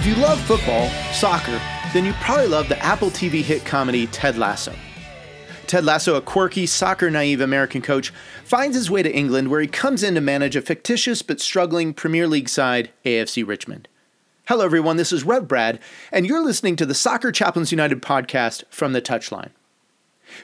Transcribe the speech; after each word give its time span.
If 0.00 0.06
you 0.06 0.14
love 0.14 0.40
football, 0.40 0.88
soccer, 1.12 1.60
then 1.92 2.06
you 2.06 2.14
probably 2.22 2.46
love 2.46 2.70
the 2.70 2.82
Apple 2.82 3.10
TV 3.10 3.42
hit 3.42 3.66
comedy 3.66 4.06
Ted 4.06 4.38
Lasso. 4.38 4.74
Ted 5.66 5.84
Lasso, 5.84 6.14
a 6.14 6.22
quirky, 6.22 6.64
soccer 6.64 7.10
naive 7.10 7.42
American 7.42 7.82
coach, 7.82 8.10
finds 8.42 8.74
his 8.74 8.90
way 8.90 9.02
to 9.02 9.14
England 9.14 9.50
where 9.50 9.60
he 9.60 9.66
comes 9.66 10.02
in 10.02 10.14
to 10.14 10.22
manage 10.22 10.56
a 10.56 10.62
fictitious 10.62 11.20
but 11.20 11.38
struggling 11.38 11.92
Premier 11.92 12.26
League 12.26 12.48
side, 12.48 12.88
AFC 13.04 13.46
Richmond. 13.46 13.88
Hello, 14.48 14.64
everyone, 14.64 14.96
this 14.96 15.12
is 15.12 15.24
Rev 15.24 15.46
Brad, 15.46 15.78
and 16.10 16.24
you're 16.24 16.42
listening 16.42 16.76
to 16.76 16.86
the 16.86 16.94
Soccer 16.94 17.30
Chaplains 17.30 17.70
United 17.70 18.00
podcast 18.00 18.64
from 18.70 18.94
the 18.94 19.02
Touchline. 19.02 19.50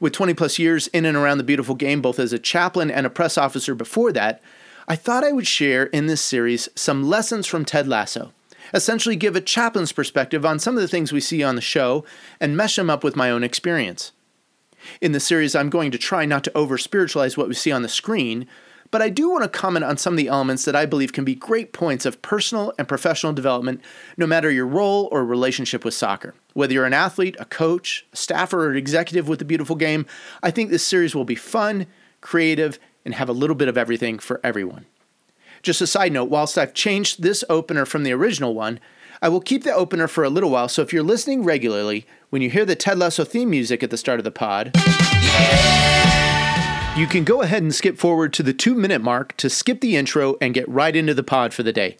With 0.00 0.14
20 0.14 0.32
plus 0.32 0.58
years 0.58 0.86
in 0.94 1.04
and 1.04 1.14
around 1.14 1.36
the 1.36 1.44
beautiful 1.44 1.74
game, 1.74 2.00
both 2.00 2.18
as 2.18 2.32
a 2.32 2.38
chaplain 2.38 2.90
and 2.90 3.04
a 3.04 3.10
press 3.10 3.36
officer 3.36 3.74
before 3.74 4.12
that, 4.12 4.40
I 4.88 4.96
thought 4.96 5.24
I 5.24 5.32
would 5.32 5.46
share 5.46 5.84
in 5.84 6.06
this 6.06 6.22
series 6.22 6.70
some 6.74 7.02
lessons 7.02 7.46
from 7.46 7.66
Ted 7.66 7.86
Lasso 7.86 8.32
essentially 8.74 9.16
give 9.16 9.36
a 9.36 9.40
chaplain's 9.40 9.92
perspective 9.92 10.44
on 10.44 10.58
some 10.58 10.76
of 10.76 10.82
the 10.82 10.88
things 10.88 11.12
we 11.12 11.20
see 11.20 11.42
on 11.42 11.56
the 11.56 11.60
show 11.60 12.04
and 12.40 12.56
mesh 12.56 12.76
them 12.76 12.90
up 12.90 13.04
with 13.04 13.16
my 13.16 13.30
own 13.30 13.42
experience. 13.42 14.12
In 15.00 15.12
the 15.12 15.20
series, 15.20 15.54
I'm 15.54 15.70
going 15.70 15.90
to 15.92 15.98
try 15.98 16.24
not 16.24 16.44
to 16.44 16.56
over 16.56 16.78
spiritualize 16.78 17.36
what 17.36 17.48
we 17.48 17.54
see 17.54 17.72
on 17.72 17.82
the 17.82 17.88
screen, 17.88 18.46
but 18.90 19.00
I 19.00 19.08
do 19.08 19.30
want 19.30 19.42
to 19.42 19.48
comment 19.48 19.84
on 19.84 19.96
some 19.96 20.12
of 20.12 20.18
the 20.18 20.28
elements 20.28 20.64
that 20.66 20.76
I 20.76 20.84
believe 20.84 21.12
can 21.12 21.24
be 21.24 21.34
great 21.34 21.72
points 21.72 22.04
of 22.04 22.20
personal 22.20 22.74
and 22.78 22.86
professional 22.86 23.32
development, 23.32 23.80
no 24.18 24.26
matter 24.26 24.50
your 24.50 24.66
role 24.66 25.08
or 25.10 25.24
relationship 25.24 25.84
with 25.84 25.94
soccer. 25.94 26.34
Whether 26.52 26.74
you're 26.74 26.84
an 26.84 26.92
athlete, 26.92 27.36
a 27.38 27.46
coach, 27.46 28.04
a 28.12 28.16
staffer, 28.16 28.66
or 28.66 28.70
an 28.70 28.76
executive 28.76 29.28
with 29.28 29.38
the 29.38 29.46
beautiful 29.46 29.76
game, 29.76 30.04
I 30.42 30.50
think 30.50 30.70
this 30.70 30.86
series 30.86 31.14
will 31.14 31.24
be 31.24 31.34
fun, 31.34 31.86
creative, 32.20 32.78
and 33.04 33.14
have 33.14 33.30
a 33.30 33.32
little 33.32 33.56
bit 33.56 33.68
of 33.68 33.78
everything 33.78 34.18
for 34.18 34.40
everyone. 34.44 34.84
Just 35.62 35.80
a 35.80 35.86
side 35.86 36.12
note, 36.12 36.28
whilst 36.28 36.58
I've 36.58 36.74
changed 36.74 37.22
this 37.22 37.44
opener 37.48 37.86
from 37.86 38.02
the 38.02 38.12
original 38.12 38.52
one, 38.52 38.80
I 39.22 39.28
will 39.28 39.40
keep 39.40 39.62
the 39.62 39.72
opener 39.72 40.08
for 40.08 40.24
a 40.24 40.30
little 40.30 40.50
while, 40.50 40.68
so 40.68 40.82
if 40.82 40.92
you're 40.92 41.04
listening 41.04 41.44
regularly, 41.44 42.04
when 42.30 42.42
you 42.42 42.50
hear 42.50 42.64
the 42.64 42.74
Ted 42.74 42.98
Lasso 42.98 43.24
theme 43.24 43.50
music 43.50 43.84
at 43.84 43.90
the 43.90 43.96
start 43.96 44.18
of 44.18 44.24
the 44.24 44.32
pod, 44.32 44.72
you 46.98 47.06
can 47.06 47.22
go 47.22 47.42
ahead 47.42 47.62
and 47.62 47.72
skip 47.72 47.96
forward 47.96 48.32
to 48.32 48.42
the 48.42 48.52
two 48.52 48.74
minute 48.74 49.00
mark 49.00 49.36
to 49.36 49.48
skip 49.48 49.80
the 49.80 49.96
intro 49.96 50.36
and 50.40 50.52
get 50.52 50.68
right 50.68 50.96
into 50.96 51.14
the 51.14 51.22
pod 51.22 51.54
for 51.54 51.62
the 51.62 51.72
day. 51.72 51.96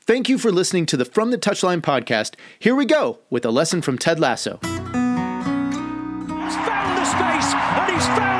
Thank 0.00 0.28
you 0.28 0.36
for 0.36 0.52
listening 0.52 0.84
to 0.86 0.98
the 0.98 1.06
From 1.06 1.30
the 1.30 1.38
Touchline 1.38 1.80
podcast. 1.80 2.34
Here 2.58 2.74
we 2.74 2.84
go 2.84 3.20
with 3.30 3.46
a 3.46 3.50
lesson 3.50 3.80
from 3.80 3.96
Ted 3.96 4.20
Lasso. 4.20 4.58
He's 4.62 4.68
found 6.66 6.98
the 6.98 7.04
space 7.06 7.54
and 7.54 7.92
he's 7.94 8.06
found 8.06 8.39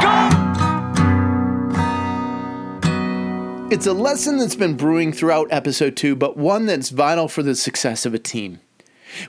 It's 3.71 3.87
a 3.87 3.93
lesson 3.93 4.37
that's 4.37 4.57
been 4.57 4.75
brewing 4.75 5.13
throughout 5.13 5.47
episode 5.49 5.95
2, 5.95 6.17
but 6.17 6.35
one 6.35 6.65
that's 6.65 6.89
vital 6.89 7.29
for 7.29 7.41
the 7.41 7.55
success 7.55 8.05
of 8.05 8.13
a 8.13 8.19
team. 8.19 8.59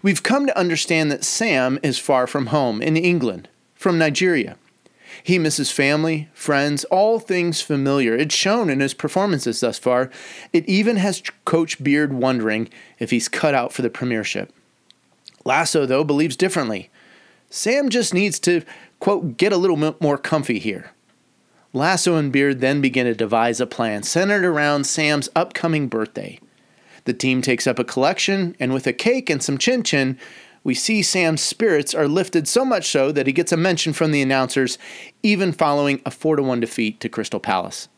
We've 0.03 0.25
come 0.25 0.49
to 0.49 0.59
understand 0.59 1.13
that 1.13 1.23
Sam 1.23 1.79
is 1.81 2.01
far 2.01 2.27
from 2.27 2.47
home 2.47 2.83
in 2.83 2.97
England, 2.97 3.49
from 3.77 3.99
Nigeria. 3.99 4.57
He 5.23 5.39
misses 5.39 5.71
family, 5.71 6.29
friends, 6.35 6.83
all 6.87 7.21
things 7.21 7.61
familiar. 7.61 8.17
It's 8.17 8.35
shown 8.35 8.69
in 8.69 8.81
his 8.81 8.95
performances 8.95 9.61
thus 9.61 9.79
far. 9.79 10.11
It 10.53 10.69
even 10.69 10.97
has 10.97 11.23
Coach 11.45 11.81
Beard 11.81 12.13
wondering 12.13 12.69
if 12.99 13.13
he's 13.13 13.29
cut 13.29 13.55
out 13.55 13.73
for 13.73 13.83
the 13.83 13.91
premiership. 13.91 14.53
Lasso, 15.45 15.87
though, 15.87 16.03
believes 16.03 16.35
differently. 16.35 16.91
Sam 17.49 17.91
just 17.91 18.13
needs 18.13 18.41
to, 18.41 18.63
quote, 18.99 19.37
get 19.37 19.53
a 19.53 19.57
little 19.57 19.95
more 20.01 20.19
comfy 20.19 20.59
here. 20.59 20.91
Lasso 21.73 22.17
and 22.17 22.31
Beard 22.31 22.61
then 22.61 22.81
begin 22.81 23.07
to 23.07 23.15
devise 23.15 23.61
a 23.61 23.67
plan 23.67 24.03
centered 24.03 24.45
around 24.45 24.85
Sam's 24.85 25.31
upcoming 25.35 25.89
birthday. 25.89 26.39
The 27.05 27.15
team 27.15 27.43
takes 27.43 27.67
up 27.67 27.79
a 27.79 27.85
collection, 27.85 28.55
and 28.61 28.73
with 28.73 28.87
a 28.87 28.93
cake 28.93 29.31
and 29.31 29.43
some 29.43 29.59
chin 29.59 29.83
chin, 29.83 30.19
we 30.65 30.75
see 30.75 31.03
Sam's 31.03 31.41
spirits 31.41 31.95
are 31.95 32.07
lifted 32.07 32.47
so 32.47 32.65
much 32.65 32.89
so 32.89 33.11
that 33.11 33.27
he 33.27 33.33
gets 33.33 33.53
a 33.53 33.57
mention 33.57 33.93
from 33.93 34.13
the 34.13 34.23
announcers, 34.23 34.79
even 35.23 35.53
following 35.53 36.01
a 36.07 36.11
4 36.11 36.37
1 36.43 36.61
defeat 36.61 37.01
to 37.01 37.09
Crystal 37.09 37.41
Palace. 37.41 37.89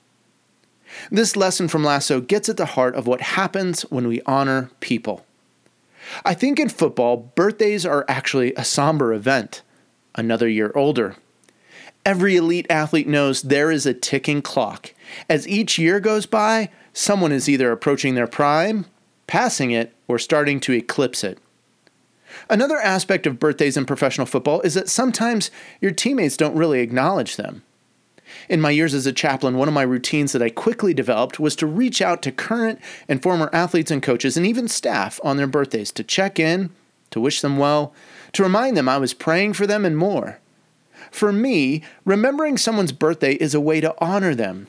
This 1.10 1.36
lesson 1.36 1.68
from 1.68 1.84
Lasso 1.84 2.20
gets 2.20 2.48
at 2.48 2.56
the 2.56 2.66
heart 2.66 2.94
of 2.94 3.06
what 3.06 3.20
happens 3.20 3.82
when 3.82 4.06
we 4.06 4.22
honor 4.24 4.70
people. 4.80 5.26
I 6.24 6.34
think 6.34 6.58
in 6.58 6.68
football, 6.68 7.16
birthdays 7.16 7.84
are 7.84 8.04
actually 8.08 8.54
a 8.54 8.64
somber 8.64 9.12
event. 9.12 9.62
Another 10.14 10.48
year 10.48 10.70
older, 10.74 11.16
Every 12.04 12.36
elite 12.36 12.66
athlete 12.68 13.08
knows 13.08 13.42
there 13.42 13.70
is 13.70 13.86
a 13.86 13.94
ticking 13.94 14.42
clock. 14.42 14.92
As 15.28 15.48
each 15.48 15.78
year 15.78 16.00
goes 16.00 16.26
by, 16.26 16.70
someone 16.92 17.32
is 17.32 17.48
either 17.48 17.72
approaching 17.72 18.14
their 18.14 18.26
prime, 18.26 18.84
passing 19.26 19.70
it, 19.70 19.94
or 20.06 20.18
starting 20.18 20.60
to 20.60 20.72
eclipse 20.72 21.24
it. 21.24 21.38
Another 22.50 22.76
aspect 22.76 23.26
of 23.26 23.38
birthdays 23.38 23.76
in 23.76 23.86
professional 23.86 24.26
football 24.26 24.60
is 24.62 24.74
that 24.74 24.90
sometimes 24.90 25.50
your 25.80 25.92
teammates 25.92 26.36
don't 26.36 26.56
really 26.56 26.80
acknowledge 26.80 27.36
them. 27.36 27.62
In 28.48 28.60
my 28.60 28.70
years 28.70 28.92
as 28.92 29.06
a 29.06 29.12
chaplain, 29.12 29.56
one 29.56 29.68
of 29.68 29.74
my 29.74 29.82
routines 29.82 30.32
that 30.32 30.42
I 30.42 30.50
quickly 30.50 30.92
developed 30.92 31.40
was 31.40 31.56
to 31.56 31.66
reach 31.66 32.02
out 32.02 32.20
to 32.22 32.32
current 32.32 32.80
and 33.08 33.22
former 33.22 33.48
athletes 33.52 33.90
and 33.90 34.02
coaches 34.02 34.36
and 34.36 34.44
even 34.44 34.68
staff 34.68 35.20
on 35.22 35.36
their 35.36 35.46
birthdays 35.46 35.92
to 35.92 36.04
check 36.04 36.38
in, 36.38 36.70
to 37.10 37.20
wish 37.20 37.40
them 37.40 37.56
well, 37.56 37.94
to 38.32 38.42
remind 38.42 38.76
them 38.76 38.88
I 38.88 38.98
was 38.98 39.14
praying 39.14 39.54
for 39.54 39.66
them, 39.66 39.84
and 39.84 39.96
more. 39.96 40.40
For 41.10 41.32
me, 41.32 41.82
remembering 42.04 42.58
someone's 42.58 42.92
birthday 42.92 43.34
is 43.34 43.54
a 43.54 43.60
way 43.60 43.80
to 43.80 43.94
honor 43.98 44.34
them, 44.34 44.68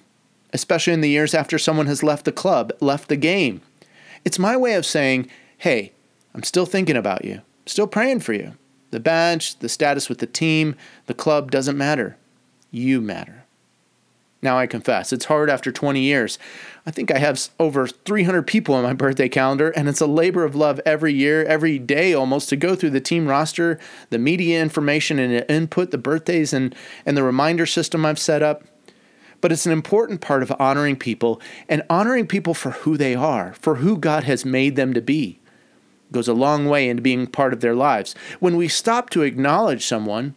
especially 0.53 0.93
in 0.93 1.01
the 1.01 1.09
years 1.09 1.33
after 1.33 1.57
someone 1.57 1.87
has 1.87 2.03
left 2.03 2.25
the 2.25 2.31
club, 2.31 2.71
left 2.79 3.09
the 3.09 3.15
game. 3.15 3.61
It's 4.23 4.39
my 4.39 4.57
way 4.57 4.73
of 4.73 4.85
saying, 4.85 5.29
hey, 5.59 5.91
I'm 6.33 6.43
still 6.43 6.65
thinking 6.65 6.97
about 6.97 7.25
you, 7.25 7.41
still 7.65 7.87
praying 7.87 8.19
for 8.21 8.33
you. 8.33 8.53
The 8.91 8.99
badge, 8.99 9.59
the 9.59 9.69
status 9.69 10.09
with 10.09 10.19
the 10.19 10.27
team, 10.27 10.75
the 11.07 11.13
club 11.13 11.51
doesn't 11.51 11.77
matter. 11.77 12.17
You 12.71 13.01
matter. 13.01 13.44
Now 14.45 14.59
I 14.59 14.67
confess, 14.67 15.11
it's 15.11 15.25
hard 15.25 15.49
after 15.49 15.71
20 15.71 15.99
years. 15.99 16.37
I 16.85 16.91
think 16.91 17.09
I 17.09 17.17
have 17.17 17.49
over 17.59 17.87
300 17.87 18.43
people 18.43 18.75
on 18.75 18.83
my 18.83 18.93
birthday 18.93 19.27
calendar, 19.27 19.71
and 19.71 19.89
it's 19.89 20.01
a 20.01 20.05
labor 20.05 20.43
of 20.43 20.55
love 20.55 20.79
every 20.85 21.15
year, 21.15 21.43
every 21.45 21.79
day 21.79 22.13
almost, 22.13 22.49
to 22.49 22.55
go 22.55 22.75
through 22.75 22.91
the 22.91 23.01
team 23.01 23.27
roster, 23.27 23.79
the 24.11 24.19
media 24.19 24.61
information 24.61 25.17
and 25.17 25.43
input, 25.49 25.89
the 25.89 25.97
birthdays, 25.97 26.53
and, 26.53 26.75
and 27.07 27.17
the 27.17 27.23
reminder 27.23 27.65
system 27.65 28.05
I've 28.05 28.19
set 28.19 28.43
up. 28.43 28.63
But 29.41 29.51
it's 29.51 29.65
an 29.65 29.71
important 29.71 30.21
part 30.21 30.43
of 30.43 30.53
honoring 30.59 30.95
people 30.95 31.41
and 31.67 31.81
honoring 31.89 32.27
people 32.27 32.53
for 32.53 32.69
who 32.69 32.97
they 32.97 33.15
are, 33.15 33.55
for 33.55 33.75
who 33.77 33.97
God 33.97 34.25
has 34.25 34.45
made 34.45 34.75
them 34.75 34.93
to 34.93 35.01
be. 35.01 35.39
It 36.09 36.13
goes 36.13 36.27
a 36.27 36.35
long 36.35 36.67
way 36.67 36.87
into 36.87 37.01
being 37.01 37.25
part 37.25 37.51
of 37.51 37.61
their 37.61 37.75
lives. 37.75 38.13
When 38.39 38.57
we 38.57 38.67
stop 38.67 39.09
to 39.09 39.23
acknowledge 39.23 39.87
someone, 39.87 40.35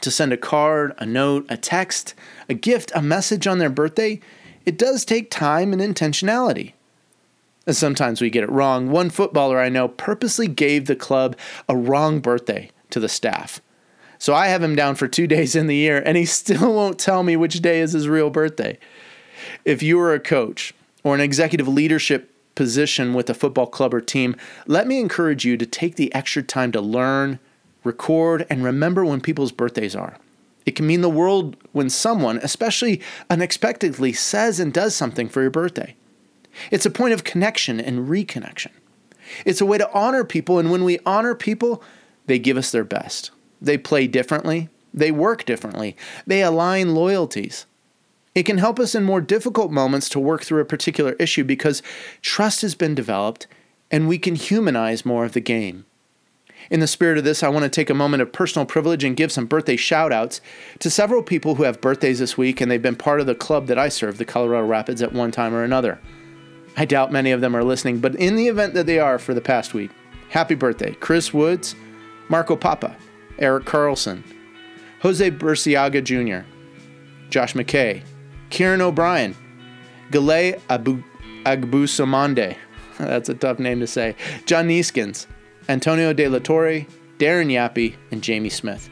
to 0.00 0.10
send 0.10 0.32
a 0.32 0.36
card, 0.36 0.94
a 0.98 1.06
note, 1.06 1.46
a 1.48 1.56
text, 1.56 2.14
a 2.48 2.54
gift, 2.54 2.92
a 2.94 3.02
message 3.02 3.46
on 3.46 3.58
their 3.58 3.70
birthday, 3.70 4.20
it 4.64 4.78
does 4.78 5.04
take 5.04 5.30
time 5.30 5.72
and 5.72 5.82
intentionality. 5.82 6.74
And 7.66 7.76
sometimes 7.76 8.20
we 8.20 8.30
get 8.30 8.44
it 8.44 8.50
wrong. 8.50 8.90
One 8.90 9.10
footballer 9.10 9.58
I 9.58 9.68
know 9.68 9.88
purposely 9.88 10.48
gave 10.48 10.86
the 10.86 10.96
club 10.96 11.36
a 11.68 11.76
wrong 11.76 12.20
birthday 12.20 12.70
to 12.90 13.00
the 13.00 13.08
staff. 13.08 13.60
So 14.18 14.34
I 14.34 14.48
have 14.48 14.62
him 14.62 14.76
down 14.76 14.94
for 14.94 15.08
two 15.08 15.26
days 15.28 15.56
in 15.56 15.66
the 15.66 15.76
year, 15.76 16.02
and 16.04 16.16
he 16.16 16.24
still 16.24 16.74
won't 16.74 16.98
tell 16.98 17.22
me 17.22 17.36
which 17.36 17.60
day 17.60 17.80
is 17.80 17.92
his 17.92 18.08
real 18.08 18.30
birthday. 18.30 18.78
If 19.64 19.82
you 19.82 19.98
are 20.00 20.14
a 20.14 20.20
coach 20.20 20.74
or 21.02 21.14
an 21.14 21.20
executive 21.20 21.68
leadership 21.68 22.30
position 22.54 23.14
with 23.14 23.30
a 23.30 23.34
football 23.34 23.66
club 23.66 23.94
or 23.94 24.00
team, 24.00 24.36
let 24.66 24.86
me 24.86 25.00
encourage 25.00 25.44
you 25.44 25.56
to 25.56 25.66
take 25.66 25.96
the 25.96 26.14
extra 26.14 26.42
time 26.42 26.72
to 26.72 26.80
learn, 26.80 27.38
record, 27.84 28.46
and 28.50 28.64
remember 28.64 29.04
when 29.04 29.20
people's 29.20 29.52
birthdays 29.52 29.96
are. 29.96 30.16
It 30.66 30.76
can 30.76 30.86
mean 30.86 31.00
the 31.00 31.08
world 31.08 31.56
when 31.72 31.90
someone, 31.90 32.38
especially 32.38 33.00
unexpectedly, 33.28 34.12
says 34.12 34.60
and 34.60 34.72
does 34.72 34.94
something 34.94 35.28
for 35.28 35.40
your 35.40 35.50
birthday. 35.50 35.96
It's 36.70 36.86
a 36.86 36.90
point 36.90 37.14
of 37.14 37.24
connection 37.24 37.80
and 37.80 38.08
reconnection. 38.08 38.70
It's 39.44 39.60
a 39.60 39.66
way 39.66 39.78
to 39.78 39.92
honor 39.92 40.24
people, 40.24 40.58
and 40.58 40.70
when 40.70 40.84
we 40.84 40.98
honor 41.06 41.34
people, 41.34 41.82
they 42.26 42.38
give 42.38 42.56
us 42.56 42.70
their 42.70 42.84
best. 42.84 43.30
They 43.60 43.78
play 43.78 44.06
differently, 44.06 44.68
they 44.92 45.10
work 45.10 45.44
differently, 45.44 45.96
they 46.26 46.42
align 46.42 46.94
loyalties. 46.94 47.66
It 48.34 48.44
can 48.44 48.58
help 48.58 48.78
us 48.78 48.94
in 48.94 49.04
more 49.04 49.20
difficult 49.20 49.72
moments 49.72 50.08
to 50.10 50.20
work 50.20 50.44
through 50.44 50.60
a 50.60 50.66
particular 50.66 51.12
issue 51.14 51.44
because 51.44 51.82
trust 52.22 52.62
has 52.62 52.74
been 52.74 52.94
developed 52.94 53.46
and 53.90 54.06
we 54.06 54.18
can 54.18 54.36
humanize 54.36 55.04
more 55.04 55.24
of 55.24 55.32
the 55.32 55.40
game. 55.40 55.84
In 56.68 56.80
the 56.80 56.86
spirit 56.86 57.18
of 57.18 57.24
this, 57.24 57.42
I 57.42 57.48
want 57.48 57.62
to 57.64 57.68
take 57.68 57.90
a 57.90 57.94
moment 57.94 58.22
of 58.22 58.32
personal 58.32 58.66
privilege 58.66 59.02
and 59.02 59.16
give 59.16 59.32
some 59.32 59.46
birthday 59.46 59.76
shout 59.76 60.12
outs 60.12 60.40
to 60.80 60.90
several 60.90 61.22
people 61.22 61.54
who 61.54 61.62
have 61.62 61.80
birthdays 61.80 62.18
this 62.18 62.36
week 62.36 62.60
and 62.60 62.70
they've 62.70 62.82
been 62.82 62.96
part 62.96 63.20
of 63.20 63.26
the 63.26 63.34
club 63.34 63.66
that 63.66 63.78
I 63.78 63.88
serve, 63.88 64.18
the 64.18 64.24
Colorado 64.24 64.66
Rapids, 64.66 65.00
at 65.02 65.12
one 65.12 65.30
time 65.30 65.54
or 65.54 65.64
another. 65.64 65.98
I 66.76 66.84
doubt 66.84 67.12
many 67.12 67.30
of 67.30 67.40
them 67.40 67.56
are 67.56 67.64
listening, 67.64 67.98
but 67.98 68.14
in 68.14 68.36
the 68.36 68.48
event 68.48 68.74
that 68.74 68.86
they 68.86 68.98
are 68.98 69.18
for 69.18 69.34
the 69.34 69.40
past 69.40 69.74
week, 69.74 69.90
happy 70.28 70.54
birthday, 70.54 70.92
Chris 70.94 71.34
Woods, 71.34 71.74
Marco 72.28 72.56
Pappa, 72.56 72.96
Eric 73.38 73.64
Carlson, 73.64 74.22
Jose 75.00 75.30
Burciaga 75.30 76.02
Jr., 76.02 76.46
Josh 77.30 77.54
McKay, 77.54 78.02
Kieran 78.50 78.80
O'Brien, 78.80 79.36
Galay 80.10 80.60
Abu 80.68 81.02
Agbusamande, 81.44 82.56
that's 82.98 83.28
a 83.28 83.34
tough 83.34 83.58
name 83.58 83.80
to 83.80 83.86
say, 83.86 84.14
John 84.46 84.68
Neeskins, 84.68 85.26
Antonio 85.70 86.12
De 86.12 86.26
La 86.26 86.40
Torre, 86.40 86.84
Darren 87.18 87.46
Yappy, 87.46 87.94
and 88.10 88.24
Jamie 88.24 88.48
Smith. 88.48 88.90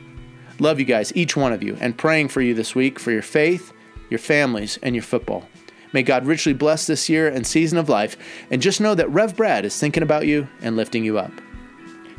Love 0.60 0.78
you 0.78 0.84
guys, 0.84 1.12
each 1.16 1.36
one 1.36 1.52
of 1.52 1.60
you, 1.60 1.76
and 1.80 1.98
praying 1.98 2.28
for 2.28 2.40
you 2.40 2.54
this 2.54 2.72
week 2.72 3.00
for 3.00 3.10
your 3.10 3.20
faith, 3.20 3.72
your 4.10 4.20
families, 4.20 4.78
and 4.80 4.94
your 4.94 5.02
football. 5.02 5.48
May 5.92 6.04
God 6.04 6.24
richly 6.24 6.52
bless 6.52 6.86
this 6.86 7.08
year 7.08 7.26
and 7.26 7.44
season 7.44 7.78
of 7.78 7.88
life, 7.88 8.16
and 8.52 8.62
just 8.62 8.80
know 8.80 8.94
that 8.94 9.10
Rev 9.10 9.36
Brad 9.36 9.64
is 9.64 9.76
thinking 9.76 10.04
about 10.04 10.28
you 10.28 10.46
and 10.60 10.76
lifting 10.76 11.04
you 11.04 11.18
up. 11.18 11.32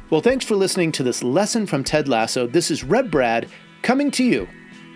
Well, 0.09 0.19
thanks 0.19 0.43
for 0.43 0.57
listening 0.57 0.91
to 0.93 1.03
this 1.03 1.23
lesson 1.23 1.65
from 1.65 1.85
Ted 1.85 2.09
Lasso. 2.09 2.45
This 2.45 2.69
is 2.69 2.83
Rev 2.83 3.09
Brad 3.09 3.47
coming 3.81 4.11
to 4.11 4.25
you 4.25 4.45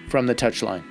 from 0.10 0.28
the 0.28 0.36
touchline. 0.36 0.84